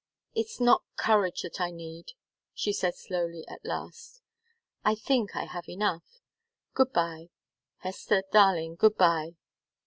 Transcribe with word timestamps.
"It's 0.33 0.59
not 0.59 0.81
courage 0.95 1.43
that 1.43 1.61
I 1.61 1.69
need," 1.69 2.13
she 2.55 2.73
said 2.73 2.95
slowly, 2.95 3.45
at 3.47 3.63
last. 3.63 4.19
"I 4.83 4.95
think 4.95 5.35
I 5.35 5.43
have 5.45 5.69
enough 5.69 6.21
good 6.73 6.91
bye 6.91 7.29
Hester, 7.81 8.23
darling 8.31 8.77
good 8.77 8.97
bye!" 8.97 9.35